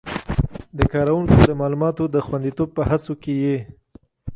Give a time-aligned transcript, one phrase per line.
[0.77, 3.57] د کاروونکو د معلوماتو د خوندیتوب په هڅو کې یې